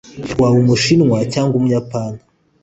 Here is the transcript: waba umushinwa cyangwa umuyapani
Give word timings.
waba 0.39 0.57
umushinwa 0.63 1.17
cyangwa 1.33 1.53
umuyapani 1.59 2.19